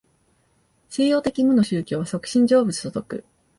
[0.89, 3.23] 東洋的無の宗教は即心是仏と説く。